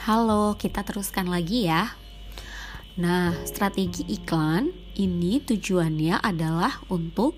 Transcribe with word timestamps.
Halo, 0.00 0.56
kita 0.56 0.80
teruskan 0.80 1.28
lagi 1.28 1.68
ya. 1.68 1.92
Nah, 2.96 3.36
strategi 3.44 4.00
iklan 4.08 4.72
ini 4.96 5.44
tujuannya 5.44 6.24
adalah 6.24 6.80
untuk 6.88 7.36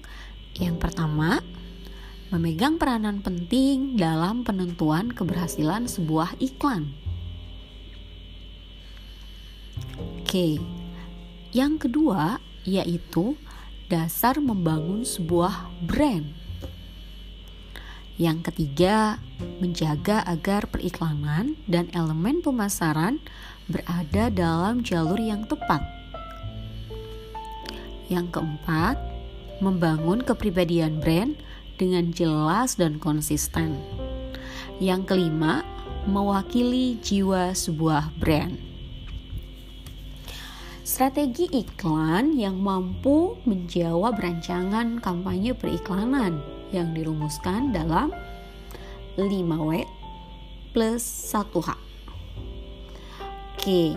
yang 0.54 0.78
pertama, 0.78 1.42
memegang 2.30 2.78
peranan 2.78 3.18
penting 3.18 3.98
dalam 3.98 4.46
penentuan 4.46 5.10
keberhasilan 5.10 5.90
sebuah 5.90 6.38
iklan. 6.38 6.94
Oke, 10.22 10.62
yang 11.50 11.82
kedua 11.82 12.38
yaitu 12.62 13.34
dasar 13.90 14.38
membangun 14.38 15.02
sebuah 15.02 15.66
brand. 15.82 16.41
Yang 18.20 18.52
ketiga, 18.52 19.16
menjaga 19.56 20.20
agar 20.28 20.68
periklanan 20.68 21.56
dan 21.64 21.88
elemen 21.96 22.44
pemasaran 22.44 23.24
berada 23.72 24.28
dalam 24.28 24.84
jalur 24.84 25.16
yang 25.16 25.48
tepat. 25.48 25.80
Yang 28.12 28.36
keempat, 28.36 29.00
membangun 29.64 30.20
kepribadian 30.20 31.00
brand 31.00 31.40
dengan 31.80 32.12
jelas 32.12 32.76
dan 32.76 33.00
konsisten. 33.00 33.80
Yang 34.76 35.08
kelima, 35.08 35.64
mewakili 36.04 37.00
jiwa 37.00 37.56
sebuah 37.56 38.12
brand. 38.20 38.60
Strategi 40.84 41.48
iklan 41.48 42.36
yang 42.36 42.60
mampu 42.60 43.40
menjawab 43.48 44.20
rancangan 44.20 45.00
kampanye 45.00 45.56
periklanan 45.56 46.51
yang 46.72 46.96
dirumuskan 46.96 47.70
dalam 47.70 48.10
5W 49.20 49.84
plus 50.72 51.04
1H. 51.30 51.76
Oke, 53.52 53.94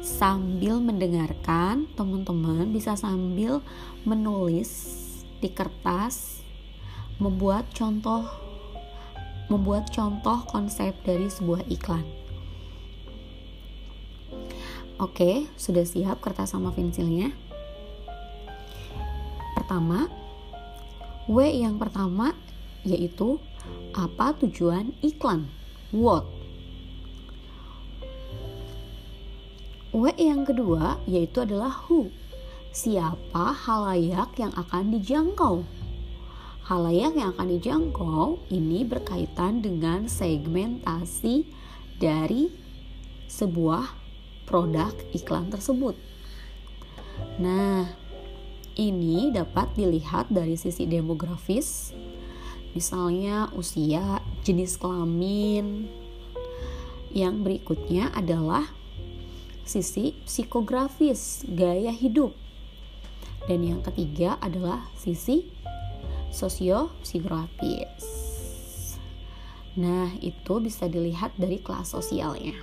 sambil 0.00 0.80
mendengarkan, 0.80 1.90
teman-teman 1.92 2.70
bisa 2.70 2.94
sambil 2.94 3.60
menulis 4.06 4.96
di 5.42 5.50
kertas, 5.52 6.40
membuat 7.20 7.68
contoh 7.74 8.24
membuat 9.52 9.92
contoh 9.92 10.40
konsep 10.48 10.96
dari 11.04 11.28
sebuah 11.28 11.68
iklan. 11.68 12.06
Oke, 14.96 15.50
sudah 15.60 15.84
siap 15.84 16.24
kertas 16.24 16.56
sama 16.56 16.72
pensilnya? 16.72 17.28
Pertama, 19.52 20.08
W 21.24 21.40
yang 21.40 21.80
pertama 21.80 22.36
yaitu 22.84 23.40
apa 23.96 24.36
tujuan 24.44 24.92
iklan? 25.00 25.48
What? 25.88 26.28
W 29.96 30.04
yang 30.20 30.44
kedua 30.44 31.00
yaitu 31.08 31.40
adalah 31.48 31.72
who. 31.88 32.12
Siapa 32.74 33.56
halayak 33.56 34.36
yang 34.36 34.52
akan 34.52 34.98
dijangkau? 35.00 35.64
Halayak 36.68 37.16
yang 37.16 37.32
akan 37.32 37.48
dijangkau 37.56 38.44
ini 38.52 38.84
berkaitan 38.84 39.64
dengan 39.64 40.10
segmentasi 40.10 41.48
dari 41.96 42.52
sebuah 43.30 43.88
produk 44.44 44.92
iklan 45.16 45.48
tersebut. 45.48 45.96
Nah, 47.40 48.03
ini 48.74 49.30
dapat 49.30 49.70
dilihat 49.78 50.30
dari 50.30 50.58
sisi 50.58 50.86
demografis, 50.86 51.94
misalnya 52.74 53.50
usia, 53.54 54.18
jenis 54.42 54.74
kelamin. 54.78 55.86
Yang 57.14 57.34
berikutnya 57.46 58.10
adalah 58.10 58.66
sisi 59.62 60.18
psikografis, 60.26 61.46
gaya 61.46 61.94
hidup. 61.94 62.34
Dan 63.46 63.62
yang 63.62 63.80
ketiga 63.86 64.34
adalah 64.42 64.90
sisi 64.98 65.46
sosio-psikografis. 66.34 68.04
Nah, 69.78 70.10
itu 70.18 70.54
bisa 70.58 70.90
dilihat 70.90 71.34
dari 71.38 71.62
kelas 71.62 71.94
sosialnya. 71.94 72.54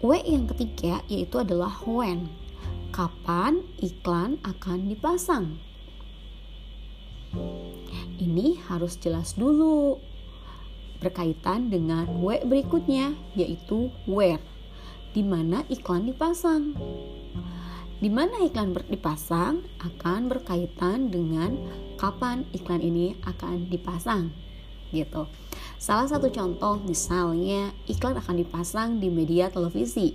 W 0.00 0.16
yang 0.24 0.48
ketiga 0.48 1.04
yaitu 1.12 1.44
adalah 1.44 1.76
when 1.84 2.32
kapan 2.90 3.62
iklan 3.78 4.42
akan 4.42 4.90
dipasang. 4.90 5.58
Ini 8.18 8.58
harus 8.66 8.98
jelas 8.98 9.38
dulu 9.38 10.02
berkaitan 11.00 11.72
dengan 11.72 12.04
W 12.20 12.44
berikutnya 12.44 13.16
yaitu 13.32 13.88
where 14.04 14.42
di 15.16 15.22
mana 15.22 15.62
iklan 15.70 16.10
dipasang. 16.10 16.76
Di 18.00 18.08
mana 18.10 18.42
iklan 18.44 18.74
dipasang 18.74 19.64
akan 19.80 20.20
berkaitan 20.26 21.08
dengan 21.08 21.56
kapan 21.96 22.44
iklan 22.50 22.82
ini 22.82 23.16
akan 23.24 23.70
dipasang 23.70 24.34
gitu. 24.90 25.30
Salah 25.78 26.10
satu 26.10 26.28
contoh 26.28 26.82
misalnya 26.82 27.70
iklan 27.86 28.18
akan 28.18 28.42
dipasang 28.42 28.98
di 28.98 29.08
media 29.08 29.48
televisi. 29.48 30.12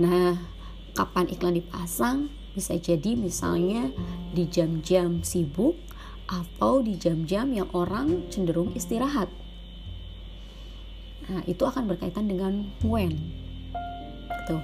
Nah, 0.00 0.51
kapan 0.92 1.28
iklan 1.32 1.56
dipasang 1.56 2.28
bisa 2.52 2.76
jadi 2.76 3.16
misalnya 3.16 3.88
di 4.36 4.44
jam-jam 4.44 5.24
sibuk 5.24 5.76
atau 6.28 6.84
di 6.84 6.96
jam-jam 6.96 7.48
yang 7.52 7.68
orang 7.72 8.28
cenderung 8.28 8.72
istirahat. 8.76 9.28
Nah, 11.28 11.40
itu 11.48 11.64
akan 11.64 11.88
berkaitan 11.88 12.28
dengan 12.28 12.68
when. 12.84 13.16
Gitu. 14.42 14.56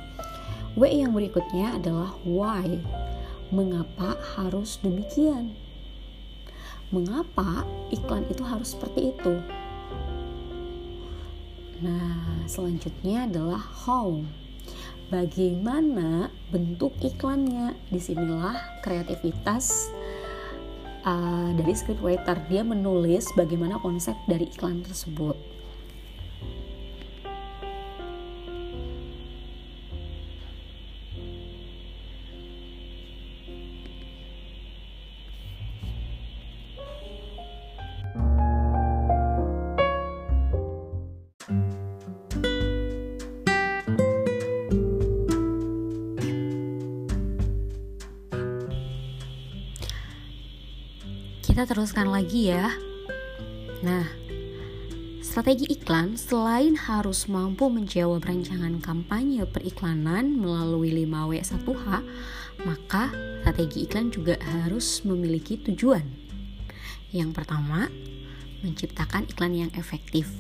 W 0.77 0.83
yang 0.85 1.17
berikutnya 1.17 1.81
adalah 1.81 2.13
why. 2.29 2.81
Mengapa 3.49 4.21
harus 4.37 4.77
demikian? 4.85 5.57
Mengapa 6.93 7.65
iklan 7.89 8.29
itu 8.29 8.45
harus 8.45 8.77
seperti 8.77 9.17
itu? 9.17 9.41
Nah, 11.81 12.45
selanjutnya 12.51 13.25
adalah 13.31 13.61
how 13.61 14.21
bagaimana 15.09 16.29
bentuk 16.53 16.95
iklannya. 17.01 17.77
Di 17.89 18.01
sinilah 18.01 18.85
kreativitas 18.85 19.89
uh, 21.05 21.51
dari 21.57 21.73
scriptwriter. 21.73 22.37
Dia 22.49 22.65
menulis 22.65 23.33
bagaimana 23.35 23.81
konsep 23.81 24.15
dari 24.29 24.49
iklan 24.49 24.85
tersebut. 24.85 25.48
Kita 51.59 51.75
teruskan 51.75 52.15
lagi 52.15 52.55
ya. 52.55 52.71
Nah, 53.83 54.07
strategi 55.19 55.67
iklan 55.67 56.15
selain 56.15 56.79
harus 56.79 57.27
mampu 57.27 57.67
menjawab 57.67 58.23
rancangan 58.23 58.79
kampanye 58.79 59.43
periklanan 59.43 60.39
melalui 60.39 60.95
5W1H, 61.03 62.07
maka 62.63 63.11
strategi 63.43 63.91
iklan 63.91 64.15
juga 64.15 64.39
harus 64.39 65.03
memiliki 65.03 65.59
tujuan. 65.67 66.07
Yang 67.11 67.43
pertama, 67.43 67.91
menciptakan 68.63 69.27
iklan 69.27 69.67
yang 69.67 69.73
efektif. 69.75 70.31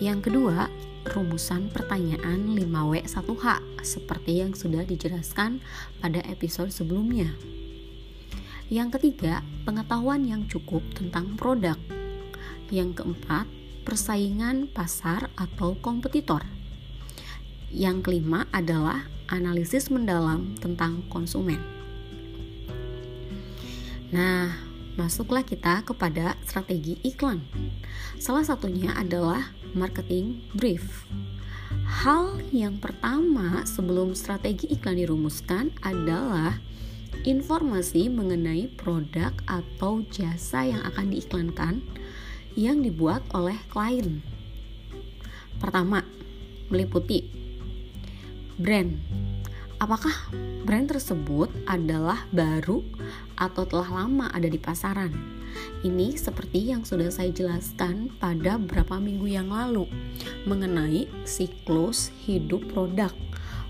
Yang 0.00 0.32
kedua, 0.32 0.72
rumusan 1.12 1.68
pertanyaan 1.68 2.56
5W1H 2.56 3.44
seperti 3.84 4.40
yang 4.40 4.56
sudah 4.56 4.88
dijelaskan 4.88 5.60
pada 6.00 6.24
episode 6.32 6.72
sebelumnya. 6.72 7.28
Yang 8.68 9.00
ketiga, 9.00 9.40
pengetahuan 9.64 10.28
yang 10.28 10.44
cukup 10.44 10.84
tentang 10.92 11.40
produk. 11.40 11.80
Yang 12.68 13.00
keempat, 13.00 13.48
persaingan 13.88 14.68
pasar 14.68 15.32
atau 15.40 15.72
kompetitor. 15.80 16.44
Yang 17.72 18.04
kelima 18.04 18.44
adalah 18.52 19.08
analisis 19.32 19.88
mendalam 19.88 20.52
tentang 20.60 21.00
konsumen. 21.08 21.56
Nah, 24.12 24.52
masuklah 25.00 25.44
kita 25.44 25.80
kepada 25.88 26.36
strategi 26.44 27.00
iklan. 27.00 27.40
Salah 28.20 28.44
satunya 28.44 28.92
adalah 28.92 29.48
marketing 29.72 30.44
brief. 30.52 31.08
Hal 31.88 32.40
yang 32.52 32.76
pertama 32.76 33.64
sebelum 33.64 34.12
strategi 34.12 34.68
iklan 34.68 35.00
dirumuskan 35.00 35.72
adalah 35.80 36.60
informasi 37.28 38.08
mengenai 38.08 38.72
produk 38.72 39.36
atau 39.44 40.00
jasa 40.08 40.64
yang 40.64 40.80
akan 40.88 41.12
diiklankan 41.12 41.84
yang 42.56 42.80
dibuat 42.80 43.20
oleh 43.36 43.60
klien 43.68 44.24
Pertama, 45.58 46.06
meliputi 46.70 47.26
brand. 48.62 48.94
Apakah 49.82 50.30
brand 50.62 50.86
tersebut 50.86 51.50
adalah 51.66 52.26
baru 52.30 52.82
atau 53.38 53.66
telah 53.66 53.90
lama 54.02 54.30
ada 54.30 54.46
di 54.46 54.58
pasaran? 54.58 55.10
Ini 55.82 56.14
seperti 56.14 56.70
yang 56.70 56.86
sudah 56.86 57.10
saya 57.10 57.34
jelaskan 57.34 58.10
pada 58.22 58.54
beberapa 58.58 59.02
minggu 59.02 59.26
yang 59.26 59.50
lalu 59.50 59.90
mengenai 60.46 61.10
siklus 61.26 62.14
hidup 62.22 62.62
produk. 62.70 63.10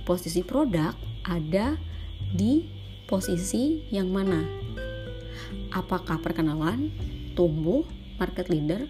Posisi 0.05 0.44
produk 0.44 0.93
ada 1.25 1.76
di 2.32 2.69
posisi 3.08 3.88
yang 3.88 4.12
mana? 4.12 4.44
Apakah 5.72 6.20
perkenalan, 6.20 6.93
tumbuh, 7.32 7.88
market 8.20 8.52
leader, 8.52 8.84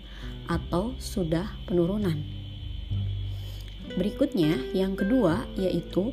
atau 0.51 0.99
sudah 0.99 1.55
penurunan? 1.71 2.19
Berikutnya, 3.95 4.59
yang 4.75 4.99
kedua 4.99 5.47
yaitu 5.55 6.11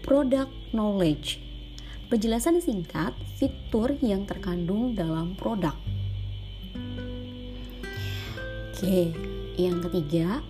product 0.00 0.50
knowledge. 0.72 1.44
Penjelasan 2.08 2.58
singkat 2.64 3.12
fitur 3.36 4.00
yang 4.00 4.24
terkandung 4.24 4.96
dalam 4.96 5.36
produk. 5.36 5.76
Oke, 8.72 9.14
yang 9.60 9.78
ketiga, 9.84 10.40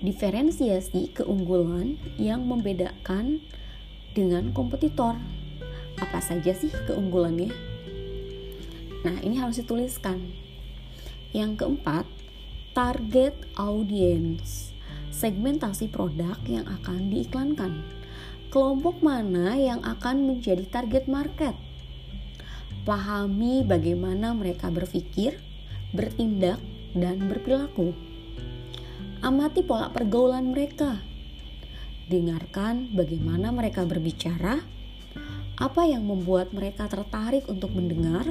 diferensiasi 0.00 1.12
keunggulan 1.12 1.98
yang 2.16 2.46
membedakan 2.46 3.42
dengan 4.16 4.50
kompetitor 4.56 5.14
apa 5.96 6.20
saja 6.20 6.52
sih 6.52 6.72
keunggulannya? 6.88 7.52
Nah, 9.06 9.16
ini 9.22 9.38
harus 9.38 9.62
dituliskan. 9.62 10.18
Yang 11.30 11.62
keempat, 11.62 12.04
target 12.74 13.36
audience. 13.54 14.74
Segmentasi 15.14 15.88
produk 15.88 16.36
yang 16.44 16.68
akan 16.68 17.08
diiklankan. 17.08 17.72
Kelompok 18.52 19.00
mana 19.00 19.56
yang 19.56 19.80
akan 19.80 20.28
menjadi 20.28 20.64
target 20.68 21.08
market? 21.08 21.56
Pahami 22.86 23.66
bagaimana 23.66 24.30
mereka 24.36 24.70
berpikir, 24.70 25.40
bertindak, 25.90 26.62
dan 26.94 27.26
berperilaku. 27.26 27.92
Amati 29.24 29.66
pola 29.66 29.90
pergaulan 29.90 30.54
mereka. 30.54 31.02
Dengarkan 32.06 32.94
bagaimana 32.94 33.50
mereka 33.50 33.82
berbicara 33.82 34.62
apa 35.56 35.88
yang 35.88 36.04
membuat 36.04 36.52
mereka 36.52 36.84
tertarik 36.84 37.48
untuk 37.48 37.72
mendengar? 37.72 38.28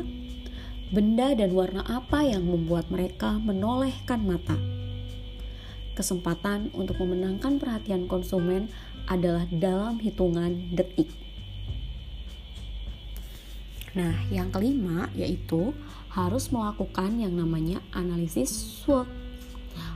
Benda 0.94 1.33
dan 1.33 1.57
warna 1.57 1.81
apa 1.81 2.22
yang 2.22 2.45
membuat 2.45 2.94
mereka 2.94 3.42
menolehkan 3.42 4.22
mata? 4.22 4.54
Kesempatan 5.98 6.69
untuk 6.77 7.01
memenangkan 7.01 7.57
perhatian 7.57 8.06
konsumen 8.06 8.69
adalah 9.10 9.50
dalam 9.50 9.98
hitungan 9.98 10.69
detik. 10.77 11.10
Nah, 13.98 14.13
yang 14.30 14.54
kelima 14.54 15.10
yaitu 15.18 15.74
harus 16.13 16.54
melakukan 16.54 17.18
yang 17.18 17.33
namanya 17.33 17.81
analisis 17.89 18.54
SWOT 18.86 19.25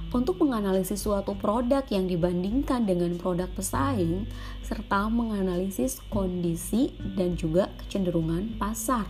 untuk 0.10 0.42
menganalisis 0.42 1.06
suatu 1.06 1.38
produk 1.38 1.86
yang 1.94 2.10
dibandingkan 2.10 2.90
dengan 2.90 3.14
produk 3.22 3.46
pesaing 3.54 4.26
serta 4.66 5.06
menganalisis 5.06 6.02
kondisi 6.10 6.98
dan 7.14 7.38
juga 7.38 7.70
kecenderungan 7.86 8.58
pasar. 8.58 9.06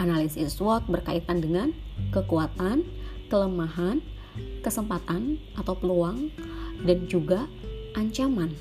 Analisis 0.00 0.56
SWOT 0.56 0.88
berkaitan 0.88 1.44
dengan 1.44 1.68
kekuatan, 2.16 2.82
kelemahan, 3.28 4.00
kesempatan 4.64 5.36
atau 5.52 5.76
peluang 5.76 6.32
dan 6.82 7.04
juga 7.06 7.44
ancaman 7.92 8.56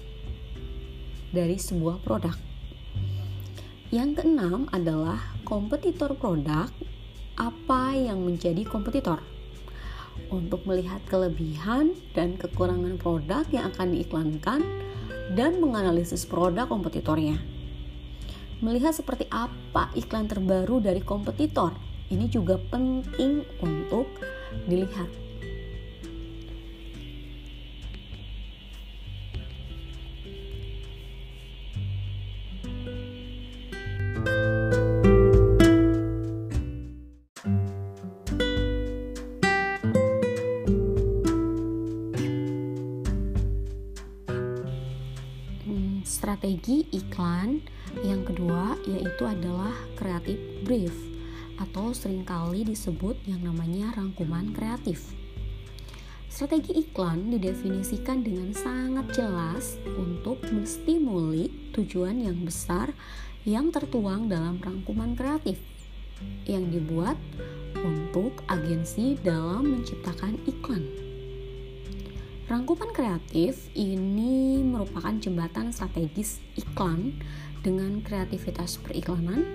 dari 1.32 1.56
sebuah 1.56 2.04
produk. 2.04 2.36
Yang 3.92 4.24
keenam 4.24 4.68
adalah 4.76 5.20
kompetitor 5.48 6.16
produk. 6.16 6.68
Apa 7.40 7.96
yang 7.96 8.28
menjadi 8.28 8.68
kompetitor? 8.68 9.24
Untuk 10.30 10.68
melihat 10.70 11.02
kelebihan 11.10 11.98
dan 12.14 12.38
kekurangan 12.38 13.00
produk 13.02 13.48
yang 13.50 13.72
akan 13.74 13.96
diiklankan 13.96 14.62
dan 15.34 15.58
menganalisis 15.58 16.28
produk 16.28 16.68
kompetitornya. 16.68 17.40
Melihat 18.62 18.94
seperti 18.94 19.26
apa 19.34 19.90
iklan 19.98 20.30
terbaru 20.30 20.84
dari 20.84 21.02
kompetitor, 21.02 21.74
ini 22.14 22.30
juga 22.30 22.62
penting 22.70 23.42
untuk 23.64 24.06
dilihat. 24.70 25.31
Strategi 46.22 46.86
iklan 46.94 47.66
yang 48.06 48.22
kedua 48.22 48.78
yaitu 48.86 49.26
adalah 49.26 49.74
kreatif 49.98 50.38
brief 50.62 50.94
atau 51.58 51.98
sering 51.98 52.22
kali 52.22 52.62
disebut 52.62 53.18
yang 53.26 53.42
namanya 53.42 53.90
rangkuman 53.98 54.54
kreatif. 54.54 55.18
Strategi 56.30 56.78
iklan 56.86 57.34
didefinisikan 57.34 58.22
dengan 58.22 58.54
sangat 58.54 59.18
jelas 59.18 59.82
untuk 59.98 60.46
menstimuli 60.46 61.50
tujuan 61.74 62.22
yang 62.22 62.46
besar 62.46 62.94
yang 63.42 63.74
tertuang 63.74 64.30
dalam 64.30 64.62
rangkuman 64.62 65.18
kreatif 65.18 65.58
yang 66.46 66.70
dibuat 66.70 67.18
untuk 67.82 68.46
agensi 68.46 69.18
dalam 69.26 69.74
menciptakan 69.74 70.38
iklan. 70.46 71.11
Rangkuman 72.52 72.92
kreatif 72.92 73.72
ini 73.80 74.60
merupakan 74.60 75.16
jembatan 75.16 75.72
strategis 75.72 76.44
iklan 76.60 77.16
dengan 77.64 78.04
kreativitas 78.04 78.76
periklanan. 78.76 79.48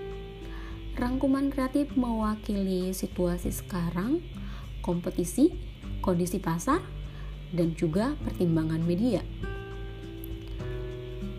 Rangkuman 0.97 1.53
kreatif 1.53 1.93
mewakili 1.93 2.97
situasi 2.97 3.53
sekarang, 3.53 4.25
kompetisi, 4.81 5.53
kondisi 6.01 6.41
pasar, 6.41 6.81
dan 7.53 7.77
juga 7.77 8.17
pertimbangan 8.25 8.81
media. 8.81 9.21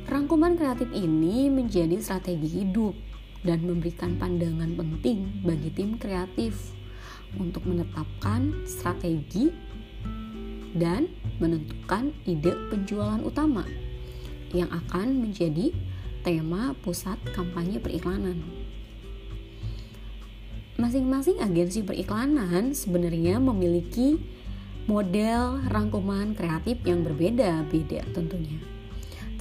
Rangkuman 0.06 0.62
kreatif 0.62 0.94
ini 0.94 1.50
menjadi 1.50 1.98
strategi 1.98 2.62
hidup 2.62 2.94
dan 3.42 3.66
memberikan 3.66 4.14
pandangan 4.22 4.78
penting 4.78 5.42
bagi 5.42 5.74
tim 5.74 5.98
kreatif 5.98 6.54
untuk 7.34 7.66
menetapkan 7.66 8.62
strategi 8.70 9.67
dan 10.76 11.08
menentukan 11.38 12.12
ide 12.26 12.52
penjualan 12.68 13.22
utama 13.24 13.64
yang 14.56 14.72
akan 14.72 15.22
menjadi 15.24 15.76
tema 16.24 16.76
pusat 16.84 17.20
kampanye 17.32 17.80
periklanan. 17.80 18.44
Masing-masing 20.78 21.42
agensi 21.42 21.82
periklanan 21.82 22.76
sebenarnya 22.76 23.42
memiliki 23.42 24.22
model 24.86 25.66
rangkuman 25.68 26.38
kreatif 26.38 26.80
yang 26.86 27.02
berbeda-beda 27.02 28.06
tentunya. 28.14 28.62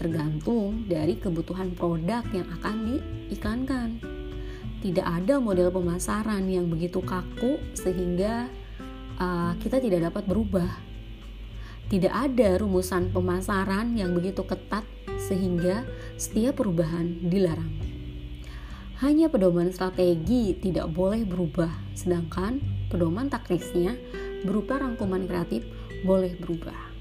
Tergantung 0.00 0.88
dari 0.88 1.16
kebutuhan 1.16 1.72
produk 1.76 2.24
yang 2.32 2.48
akan 2.60 2.74
diiklankan. 2.88 3.88
Tidak 4.80 5.06
ada 5.06 5.40
model 5.40 5.72
pemasaran 5.72 6.44
yang 6.48 6.68
begitu 6.68 7.00
kaku 7.00 7.60
sehingga 7.72 8.48
uh, 9.20 9.52
kita 9.60 9.80
tidak 9.80 10.12
dapat 10.12 10.24
berubah 10.28 10.85
tidak 11.86 12.10
ada 12.14 12.58
rumusan 12.58 13.14
pemasaran 13.14 13.94
yang 13.94 14.10
begitu 14.14 14.42
ketat 14.42 14.82
sehingga 15.22 15.86
setiap 16.18 16.58
perubahan 16.58 17.30
dilarang. 17.30 17.70
Hanya 19.04 19.28
pedoman 19.28 19.70
strategi 19.70 20.56
tidak 20.56 20.88
boleh 20.88 21.22
berubah, 21.28 21.68
sedangkan 21.92 22.64
pedoman 22.88 23.28
taktisnya 23.28 23.92
berupa 24.42 24.80
rangkuman 24.80 25.28
kreatif 25.28 25.68
boleh 26.02 26.32
berubah. 26.40 26.95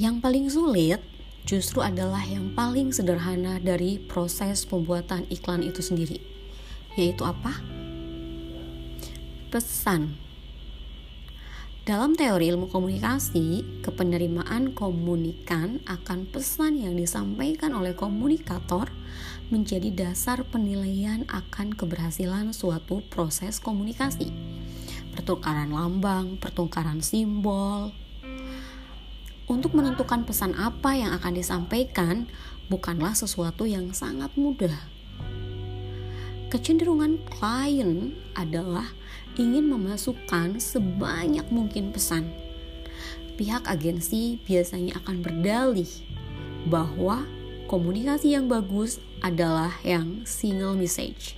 Yang 0.00 0.16
paling 0.24 0.46
sulit 0.48 1.00
justru 1.44 1.84
adalah 1.84 2.24
yang 2.24 2.56
paling 2.56 2.88
sederhana 2.88 3.60
dari 3.60 4.00
proses 4.00 4.64
pembuatan 4.64 5.28
iklan 5.28 5.60
itu 5.60 5.84
sendiri, 5.84 6.16
yaitu 6.96 7.20
apa? 7.20 7.60
Pesan. 9.52 10.16
Dalam 11.84 12.16
teori 12.16 12.48
ilmu 12.48 12.72
komunikasi, 12.72 13.60
kepenerimaan 13.84 14.72
komunikan 14.72 15.84
akan 15.84 16.24
pesan 16.32 16.80
yang 16.80 16.96
disampaikan 16.96 17.76
oleh 17.76 17.92
komunikator 17.92 18.88
menjadi 19.52 19.92
dasar 19.92 20.48
penilaian 20.48 21.28
akan 21.28 21.76
keberhasilan 21.76 22.56
suatu 22.56 23.04
proses 23.12 23.60
komunikasi. 23.60 24.32
Pertukaran 25.12 25.68
lambang, 25.68 26.40
pertukaran 26.40 27.04
simbol, 27.04 27.92
untuk 29.50 29.74
menentukan 29.74 30.22
pesan 30.22 30.54
apa 30.54 30.94
yang 30.94 31.10
akan 31.10 31.34
disampaikan 31.34 32.30
bukanlah 32.70 33.18
sesuatu 33.18 33.66
yang 33.66 33.90
sangat 33.90 34.30
mudah. 34.38 34.78
Kecenderungan 36.54 37.18
klien 37.26 38.14
adalah 38.38 38.86
ingin 39.34 39.66
memasukkan 39.66 40.62
sebanyak 40.62 41.46
mungkin 41.50 41.90
pesan. 41.90 42.30
Pihak 43.34 43.66
agensi 43.66 44.38
biasanya 44.46 45.02
akan 45.02 45.18
berdalih 45.18 45.90
bahwa 46.70 47.26
komunikasi 47.66 48.38
yang 48.38 48.46
bagus 48.46 49.02
adalah 49.22 49.74
yang 49.82 50.22
single 50.26 50.78
message. 50.78 51.34